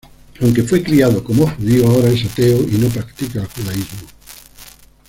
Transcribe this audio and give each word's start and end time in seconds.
Aunque 0.41 0.63
fue 0.63 0.81
criado 0.81 1.23
como 1.23 1.45
judío, 1.47 1.85
ahora 1.87 2.09
es 2.09 2.25
ateo 2.25 2.63
y 2.63 2.75
no 2.79 2.87
practica 2.89 3.39
el 3.41 3.45
judaísmo. 3.47 4.07